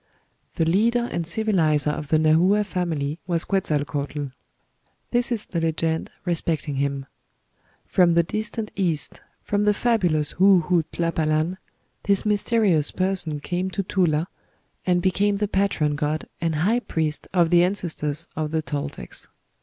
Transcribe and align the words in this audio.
The 0.55 0.65
leader 0.65 1.07
and 1.11 1.27
civilizer 1.27 1.91
of 1.91 2.07
the 2.07 2.17
Nahua 2.17 2.65
family 2.65 3.19
was 3.27 3.45
Quetzalcoatl. 3.45 4.29
This 5.11 5.31
is 5.31 5.45
the 5.45 5.61
legend 5.61 6.09
respecting 6.25 6.77
him: 6.77 7.05
"From 7.85 8.15
the 8.15 8.23
distant 8.23 8.71
East, 8.75 9.21
from 9.43 9.61
the 9.61 9.75
fabulous 9.75 10.31
Hue 10.39 10.65
Hue 10.67 10.85
Tlapalan, 10.91 11.57
this 12.01 12.25
mysterious 12.25 12.89
person 12.89 13.39
came 13.41 13.69
to 13.69 13.83
Tula, 13.83 14.27
and 14.87 15.03
became 15.03 15.35
the 15.35 15.47
patron 15.47 15.95
god 15.95 16.27
and 16.41 16.55
high 16.55 16.79
priest 16.79 17.27
of 17.31 17.51
the 17.51 17.63
ancestors 17.63 18.27
of 18.35 18.49
the 18.49 18.63
Toltecs. 18.63 19.27